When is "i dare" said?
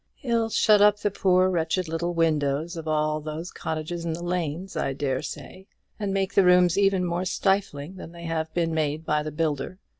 4.75-5.21